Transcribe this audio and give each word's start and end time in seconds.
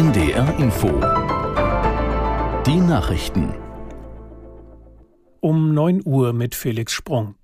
NDR 0.00 0.58
Info. 0.58 0.88
Die 2.64 2.80
Nachrichten. 2.80 3.52
Um 5.40 5.74
9 5.74 6.00
Uhr 6.06 6.32
mit 6.32 6.54
Felix 6.54 6.94
Sprung. 6.94 7.34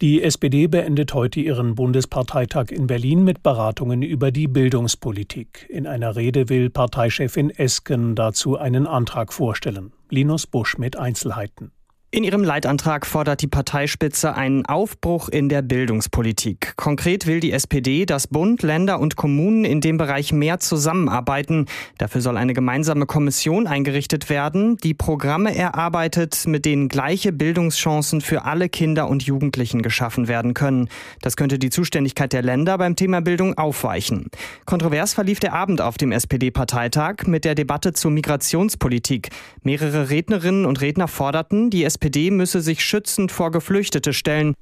Die 0.00 0.22
SPD 0.22 0.68
beendet 0.68 1.12
heute 1.12 1.40
ihren 1.40 1.74
Bundesparteitag 1.74 2.66
in 2.70 2.86
Berlin 2.86 3.24
mit 3.24 3.42
Beratungen 3.42 4.02
über 4.02 4.30
die 4.30 4.46
Bildungspolitik. 4.46 5.66
In 5.68 5.88
einer 5.88 6.14
Rede 6.14 6.48
will 6.48 6.70
Parteichefin 6.70 7.50
Esken 7.50 8.14
dazu 8.14 8.56
einen 8.56 8.86
Antrag 8.86 9.32
vorstellen. 9.32 9.92
Linus 10.08 10.46
Busch 10.46 10.78
mit 10.78 10.96
Einzelheiten. 10.96 11.72
In 12.10 12.24
ihrem 12.24 12.42
Leitantrag 12.42 13.04
fordert 13.04 13.42
die 13.42 13.48
Parteispitze 13.48 14.34
einen 14.34 14.64
Aufbruch 14.64 15.28
in 15.28 15.50
der 15.50 15.60
Bildungspolitik. 15.60 16.72
Konkret 16.76 17.26
will 17.26 17.40
die 17.40 17.52
SPD, 17.52 18.06
dass 18.06 18.28
Bund, 18.28 18.62
Länder 18.62 18.98
und 18.98 19.16
Kommunen 19.16 19.66
in 19.66 19.82
dem 19.82 19.98
Bereich 19.98 20.32
mehr 20.32 20.58
zusammenarbeiten. 20.58 21.66
Dafür 21.98 22.22
soll 22.22 22.38
eine 22.38 22.54
gemeinsame 22.54 23.04
Kommission 23.04 23.66
eingerichtet 23.66 24.30
werden, 24.30 24.78
die 24.78 24.94
Programme 24.94 25.54
erarbeitet, 25.54 26.46
mit 26.46 26.64
denen 26.64 26.88
gleiche 26.88 27.30
Bildungschancen 27.30 28.22
für 28.22 28.46
alle 28.46 28.70
Kinder 28.70 29.06
und 29.10 29.24
Jugendlichen 29.24 29.82
geschaffen 29.82 30.28
werden 30.28 30.54
können. 30.54 30.88
Das 31.20 31.36
könnte 31.36 31.58
die 31.58 31.68
Zuständigkeit 31.68 32.32
der 32.32 32.42
Länder 32.42 32.78
beim 32.78 32.96
Thema 32.96 33.20
Bildung 33.20 33.58
aufweichen. 33.58 34.30
Kontrovers 34.64 35.12
verlief 35.12 35.40
der 35.40 35.52
Abend 35.52 35.82
auf 35.82 35.98
dem 35.98 36.12
SPD-Parteitag 36.12 37.26
mit 37.26 37.44
der 37.44 37.54
Debatte 37.54 37.92
zur 37.92 38.12
Migrationspolitik. 38.12 39.28
Mehrere 39.62 40.08
Rednerinnen 40.08 40.64
und 40.64 40.80
Redner 40.80 41.06
forderten, 41.06 41.68
die 41.68 41.84
SPD 41.84 41.97
SPD 41.98 42.30
müsse 42.30 42.60
sich 42.60 42.84
schützend 42.84 43.32
vor 43.32 43.50
Geflüchtete 43.50 44.12
stellen. 44.12 44.54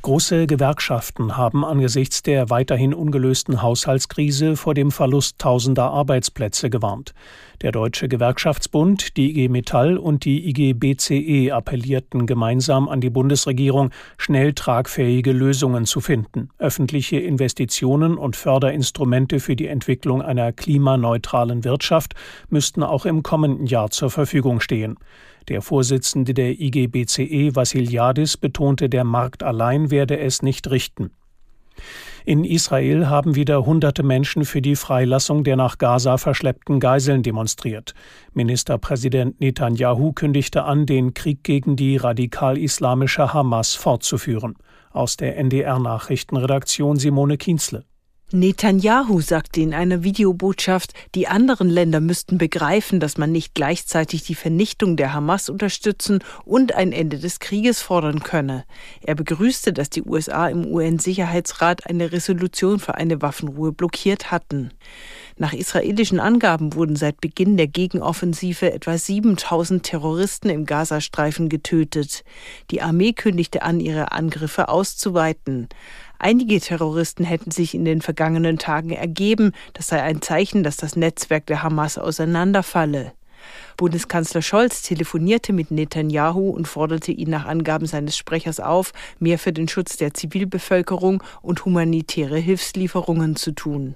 Große 0.00 0.46
Gewerkschaften 0.46 1.36
haben 1.36 1.66
angesichts 1.66 2.22
der 2.22 2.48
weiterhin 2.48 2.94
ungelösten 2.94 3.60
Haushaltskrise 3.60 4.56
vor 4.56 4.72
dem 4.72 4.90
Verlust 4.90 5.38
tausender 5.38 5.90
Arbeitsplätze 5.90 6.70
gewarnt. 6.70 7.12
Der 7.60 7.72
Deutsche 7.72 8.08
Gewerkschaftsbund, 8.08 9.18
die 9.18 9.32
IG 9.32 9.50
Metall 9.50 9.98
und 9.98 10.24
die 10.24 10.48
IG 10.48 10.72
BCE 10.72 11.52
appellierten 11.52 12.24
gemeinsam 12.26 12.88
an 12.88 13.02
die 13.02 13.10
Bundesregierung, 13.10 13.90
schnell 14.16 14.54
tragfähige 14.54 15.32
Lösungen 15.32 15.84
zu 15.84 16.00
finden. 16.00 16.48
Öffentliche 16.56 17.18
Investitionen 17.18 18.16
und 18.16 18.34
Förderinstrumente 18.34 19.40
für 19.40 19.56
die 19.56 19.66
Entwicklung 19.66 20.22
einer 20.22 20.52
klimaneutralen 20.52 21.64
Wirtschaft 21.64 22.14
müssten 22.48 22.82
auch 22.82 23.04
im 23.04 23.22
kommenden 23.22 23.66
Jahr 23.66 23.90
zur 23.90 24.08
Verfügung 24.08 24.60
stehen. 24.60 24.96
Der 25.50 25.62
Vorsitzende 25.62 26.32
der 26.32 26.60
IGBCE 26.60 27.56
Vassiliadis 27.56 28.36
betonte, 28.36 28.88
der 28.88 29.02
Markt 29.02 29.42
allein 29.42 29.90
werde 29.90 30.16
es 30.16 30.42
nicht 30.42 30.70
richten. 30.70 31.10
In 32.24 32.44
Israel 32.44 33.08
haben 33.08 33.34
wieder 33.34 33.66
hunderte 33.66 34.04
Menschen 34.04 34.44
für 34.44 34.62
die 34.62 34.76
Freilassung 34.76 35.42
der 35.42 35.56
nach 35.56 35.78
Gaza 35.78 36.18
verschleppten 36.18 36.78
Geiseln 36.78 37.24
demonstriert. 37.24 37.94
Ministerpräsident 38.32 39.40
Netanyahu 39.40 40.12
kündigte 40.12 40.62
an, 40.62 40.86
den 40.86 41.14
Krieg 41.14 41.42
gegen 41.42 41.74
die 41.74 41.96
radikal-islamische 41.96 43.34
Hamas 43.34 43.74
fortzuführen. 43.74 44.54
Aus 44.92 45.16
der 45.16 45.36
NDR 45.36 45.80
Nachrichtenredaktion 45.80 46.96
Simone 46.96 47.38
Kienzle. 47.38 47.84
Netanyahu 48.32 49.20
sagte 49.20 49.60
in 49.60 49.74
einer 49.74 50.04
Videobotschaft, 50.04 50.94
die 51.16 51.26
anderen 51.26 51.68
Länder 51.68 51.98
müssten 51.98 52.38
begreifen, 52.38 53.00
dass 53.00 53.18
man 53.18 53.32
nicht 53.32 53.54
gleichzeitig 53.54 54.22
die 54.22 54.36
Vernichtung 54.36 54.96
der 54.96 55.12
Hamas 55.12 55.48
unterstützen 55.48 56.20
und 56.44 56.72
ein 56.72 56.92
Ende 56.92 57.18
des 57.18 57.40
Krieges 57.40 57.82
fordern 57.82 58.22
könne. 58.22 58.64
Er 59.02 59.16
begrüßte, 59.16 59.72
dass 59.72 59.90
die 59.90 60.02
USA 60.02 60.48
im 60.48 60.64
UN-Sicherheitsrat 60.64 61.88
eine 61.88 62.12
Resolution 62.12 62.78
für 62.78 62.94
eine 62.94 63.20
Waffenruhe 63.20 63.72
blockiert 63.72 64.30
hatten. 64.30 64.70
Nach 65.36 65.52
israelischen 65.52 66.20
Angaben 66.20 66.74
wurden 66.74 66.94
seit 66.94 67.20
Beginn 67.20 67.56
der 67.56 67.66
Gegenoffensive 67.66 68.72
etwa 68.72 68.96
7000 68.96 69.82
Terroristen 69.82 70.50
im 70.50 70.66
Gazastreifen 70.66 71.48
getötet. 71.48 72.22
Die 72.70 72.82
Armee 72.82 73.12
kündigte 73.12 73.62
an, 73.62 73.80
ihre 73.80 74.12
Angriffe 74.12 74.68
auszuweiten. 74.68 75.68
Einige 76.22 76.60
Terroristen 76.60 77.24
hätten 77.24 77.50
sich 77.50 77.74
in 77.74 77.86
den 77.86 78.02
vergangenen 78.02 78.58
Tagen 78.58 78.90
ergeben. 78.90 79.52
Das 79.72 79.86
sei 79.86 80.02
ein 80.02 80.20
Zeichen, 80.20 80.62
dass 80.62 80.76
das 80.76 80.94
Netzwerk 80.94 81.46
der 81.46 81.62
Hamas 81.62 81.96
auseinanderfalle. 81.96 83.14
Bundeskanzler 83.78 84.42
Scholz 84.42 84.82
telefonierte 84.82 85.54
mit 85.54 85.70
Netanyahu 85.70 86.50
und 86.50 86.68
forderte 86.68 87.10
ihn 87.10 87.30
nach 87.30 87.46
Angaben 87.46 87.86
seines 87.86 88.18
Sprechers 88.18 88.60
auf, 88.60 88.92
mehr 89.18 89.38
für 89.38 89.54
den 89.54 89.66
Schutz 89.66 89.96
der 89.96 90.12
Zivilbevölkerung 90.12 91.22
und 91.40 91.64
humanitäre 91.64 92.36
Hilfslieferungen 92.36 93.34
zu 93.34 93.52
tun. 93.52 93.94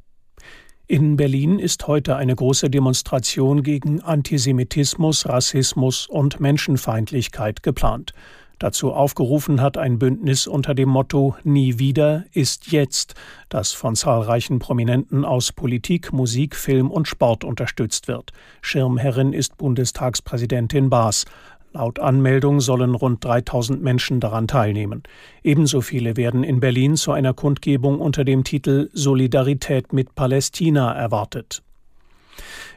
In 0.87 1.17
Berlin 1.19 1.59
ist 1.59 1.87
heute 1.87 2.17
eine 2.17 2.35
große 2.35 2.71
Demonstration 2.71 3.63
gegen 3.63 4.01
Antisemitismus, 4.01 5.29
Rassismus 5.29 6.07
und 6.07 6.41
Menschenfeindlichkeit 6.41 7.63
geplant. 7.63 8.15
Dazu 8.59 8.93
aufgerufen 8.93 9.61
hat 9.61 9.77
ein 9.77 9.99
Bündnis 9.99 10.47
unter 10.47 10.75
dem 10.75 10.89
Motto 10.89 11.37
Nie 11.43 11.79
wieder 11.79 12.25
ist 12.33 12.71
jetzt, 12.71 13.15
das 13.49 13.73
von 13.73 13.97
zahlreichen 13.97 14.59
Prominenten 14.59 15.25
aus 15.25 15.51
Politik, 15.53 16.13
Musik, 16.13 16.55
Film 16.55 16.91
und 16.91 17.09
Sport 17.09 17.45
unterstützt 17.45 18.09
wird. 18.09 18.33
Schirmherrin 18.63 19.33
ist 19.33 19.57
Bundestagspräsidentin 19.57 20.89
Baas. 20.89 21.25
Laut 21.73 21.99
Anmeldung 21.99 22.61
sollen 22.61 22.95
rund 22.95 23.25
3000 23.25 23.83
Menschen 23.83 24.21
daran 24.21 24.47
teilnehmen. 24.47 25.03
Ebenso 25.43 25.81
viele 25.81 26.17
werden 26.17 26.45
in 26.45 26.61
Berlin 26.61 26.95
zu 26.95 27.11
einer 27.11 27.35
Kundgebung 27.35 27.99
unter 27.99 28.25
dem 28.25 28.45
Titel 28.45 28.91
Solidarität 28.93 29.93
mit 29.93 30.15
Palästina 30.15 30.95
erwartet. 30.95 31.64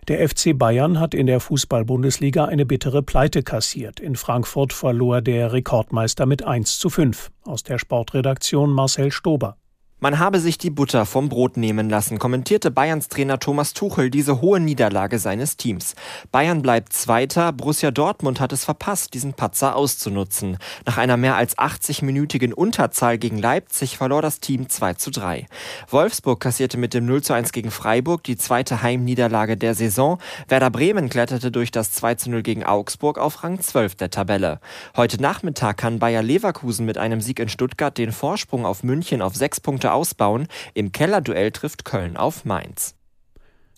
Der 0.07 0.25
FC 0.25 0.57
Bayern 0.57 1.01
hat 1.01 1.13
in 1.13 1.28
der 1.28 1.41
Fußball-Bundesliga 1.41 2.45
eine 2.45 2.66
bittere 2.66 3.03
Pleite 3.03 3.44
kassiert. 3.44 4.00
In 4.00 4.16
Frankfurt 4.16 4.72
verlor 4.72 5.22
der 5.22 5.51
Rekordmeister 5.51 6.25
mit 6.25 6.45
1 6.45 6.79
zu 6.79 6.90
5. 6.90 7.29
Aus 7.44 7.63
der 7.63 7.78
Sportredaktion 7.78 8.72
Marcel 8.72 9.12
Stober. 9.12 9.57
Man 10.00 10.19
habe 10.19 10.40
sich 10.40 10.59
die 10.59 10.69
Butter 10.69 11.08
vom 11.08 11.28
Brot 11.28 11.58
nehmen 11.58 11.90
lassen, 11.90 12.19
kommentierte 12.19 12.69
Bayerns 12.69 13.08
Trainer 13.08 13.40
Thomas 13.40 13.74
Tuchel 13.74 14.12
diese 14.12 14.41
hohe 14.41 14.59
Niederlage 14.59 15.18
seines 15.18 15.58
Teams. 15.58 15.96
Bayern 16.31 16.62
bleibt 16.62 16.94
Zweiter, 16.94 17.52
Borussia 17.52 17.90
Dortmund 17.90 18.40
hat 18.40 18.53
es 18.53 18.63
verpasst, 18.63 19.16
diesen 19.16 19.34
Patzer 19.34 19.75
auszunutzen. 19.75 20.59
Nach 20.86 21.00
einer 21.00 21.18
mehr 21.18 21.36
als 21.36 21.57
80-minütigen 21.57 22.53
Unterzahl 22.53 23.18
gegen 23.18 23.40
Leipzig 23.40 23.97
verlor 23.97 24.22
das 24.22 24.40
Team 24.40 24.69
2 24.69 24.94
zu 24.94 25.09
3. 25.09 25.47
Wolfsburg 25.90 26.41
kassierte 26.41 26.78
mit 26.78 26.94
dem 26.94 27.07
0 27.07 27.24
zu 27.24 27.34
1 27.34 27.52
gegen 27.52 27.72
Freiburg 27.72 28.24
die 28.24 28.38
zweite 28.38 28.84
Heimniederlage 28.84 29.57
der 29.57 29.74
Saison. 29.74 30.19
Werder 30.47 30.69
Bremen 30.69 31.09
kletterte 31.09 31.50
durch 31.50 31.72
das 31.72 31.91
2 31.94 32.13
zu 32.13 32.30
0 32.30 32.44
gegen 32.44 32.63
Augsburg 32.63 33.18
auf 33.18 33.44
Rang 33.44 33.59
12 33.59 33.96
der 33.96 34.12
Tabelle. 34.12 34.59
Heute 34.96 35.19
Nachmittag 35.19 35.78
kann 35.78 35.97
Bayer 35.97 36.22
Leverkusen 36.22 36.86
mit 36.86 37.00
einem 37.00 37.19
Sieg 37.19 37.40
in 37.40 37.50
Stuttgart 37.50 37.97
den 37.97 38.12
Vorsprung 38.12 38.63
auf 38.63 38.84
München 38.84 39.24
auf 39.24 39.34
sechs 39.34 39.59
Punkte 39.59 39.87
Punkte 39.88 39.94
ausbauen. 39.94 40.48
Im 40.74 40.92
Kellerduell 40.92 41.52
trifft 41.52 41.86
Köln 41.86 42.18
auf 42.18 42.46
Mainz. 42.46 42.96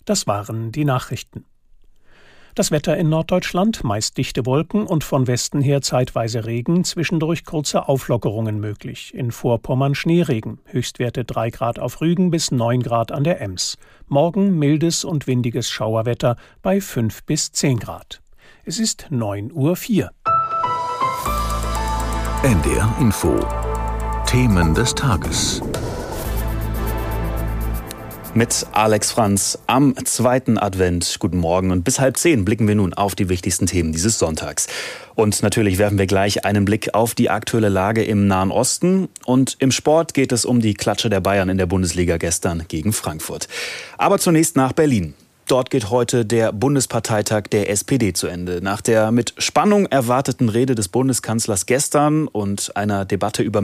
Das 0.04 0.26
waren 0.26 0.72
die 0.72 0.84
Nachrichten. 0.84 1.44
Das 2.56 2.72
Wetter 2.72 2.96
in 2.96 3.08
Norddeutschland, 3.08 3.84
meist 3.84 4.18
dichte 4.18 4.44
Wolken 4.44 4.84
und 4.84 5.04
von 5.04 5.28
Westen 5.28 5.60
her 5.60 5.82
zeitweise 5.82 6.46
Regen, 6.46 6.82
zwischendurch 6.82 7.44
kurze 7.44 7.88
Auflockerungen 7.88 8.58
möglich. 8.58 9.14
In 9.14 9.30
Vorpommern 9.30 9.94
Schneeregen, 9.94 10.58
Höchstwerte 10.64 11.24
3 11.24 11.50
Grad 11.50 11.78
auf 11.78 12.00
Rügen 12.00 12.32
bis 12.32 12.50
9 12.50 12.82
Grad 12.82 13.12
an 13.12 13.22
der 13.22 13.40
Ems. 13.40 13.78
Morgen 14.08 14.58
mildes 14.58 15.04
und 15.04 15.28
windiges 15.28 15.70
Schauerwetter 15.70 16.36
bei 16.60 16.80
5 16.80 17.22
bis 17.22 17.52
10 17.52 17.78
Grad. 17.78 18.20
Es 18.64 18.80
ist 18.80 19.06
9.04 19.12 20.02
Uhr. 20.02 20.10
NDR 22.42 22.96
Info. 22.98 23.38
Themen 24.26 24.74
des 24.74 24.94
Tages 24.94 25.62
mit 28.34 28.66
Alex 28.72 29.10
Franz 29.10 29.58
am 29.66 29.94
zweiten 30.04 30.58
Advent. 30.58 31.16
Guten 31.18 31.38
Morgen 31.38 31.70
und 31.70 31.84
bis 31.84 32.00
halb 32.00 32.16
zehn 32.16 32.44
blicken 32.44 32.68
wir 32.68 32.74
nun 32.74 32.94
auf 32.94 33.14
die 33.14 33.28
wichtigsten 33.28 33.66
Themen 33.66 33.92
dieses 33.92 34.18
Sonntags. 34.18 34.68
Und 35.14 35.42
natürlich 35.42 35.78
werfen 35.78 35.98
wir 35.98 36.06
gleich 36.06 36.44
einen 36.44 36.64
Blick 36.64 36.94
auf 36.94 37.14
die 37.14 37.30
aktuelle 37.30 37.68
Lage 37.68 38.04
im 38.04 38.26
Nahen 38.26 38.50
Osten. 38.50 39.08
Und 39.24 39.56
im 39.58 39.70
Sport 39.70 40.14
geht 40.14 40.32
es 40.32 40.44
um 40.44 40.60
die 40.60 40.74
Klatsche 40.74 41.10
der 41.10 41.20
Bayern 41.20 41.48
in 41.48 41.58
der 41.58 41.66
Bundesliga 41.66 42.16
gestern 42.16 42.64
gegen 42.68 42.92
Frankfurt. 42.92 43.48
Aber 43.98 44.18
zunächst 44.18 44.56
nach 44.56 44.72
Berlin. 44.72 45.14
Dort 45.46 45.70
geht 45.70 45.90
heute 45.90 46.24
der 46.24 46.52
Bundesparteitag 46.52 47.48
der 47.50 47.70
SPD 47.70 48.12
zu 48.12 48.28
Ende. 48.28 48.60
Nach 48.62 48.80
der 48.80 49.10
mit 49.10 49.34
Spannung 49.38 49.86
erwarteten 49.86 50.48
Rede 50.48 50.76
des 50.76 50.88
Bundeskanzlers 50.88 51.66
gestern 51.66 52.28
und 52.28 52.76
einer 52.76 53.04
Debatte 53.04 53.42
über 53.42 53.60